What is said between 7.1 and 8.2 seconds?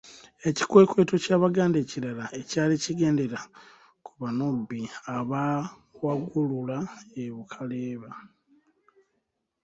e Bukaleeba.